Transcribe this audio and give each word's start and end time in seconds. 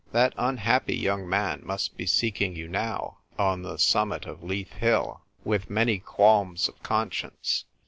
That 0.13 0.33
unhappy 0.35 0.97
young 0.97 1.29
man 1.29 1.61
must 1.63 1.95
be 1.95 2.07
seeking 2.07 2.55
you 2.55 2.67
now, 2.67 3.19
on 3.37 3.61
the 3.61 3.77
summit 3.77 4.25
of 4.25 4.41
Leith 4.41 4.73
Hill, 4.73 5.21
with 5.43 5.69
many 5.69 5.99
qualms 5.99 6.67
of 6.67 6.81
conscience." 6.81 7.65